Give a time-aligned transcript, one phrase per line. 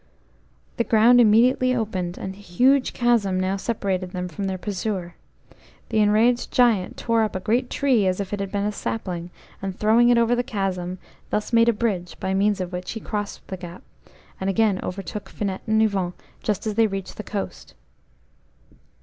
[0.77, 5.13] The ground immediately opened, and a huge chasm now separated them from their pursuer.
[5.89, 9.29] The enraged Giant tore up a great tree as if it had been a sapling,
[9.61, 10.97] and throwing it over the chasm
[11.29, 13.83] thus made a bridge, by means of which he crossed the gap,
[14.39, 17.75] and again overtook Finette and Yvon just as they reached the coast.